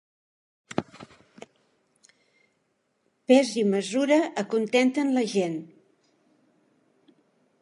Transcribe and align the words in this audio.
Pes 3.27 3.53
i 3.65 3.69
mesura 3.77 4.19
acontenten 4.47 5.17
la 5.19 5.29
gent. 5.39 5.63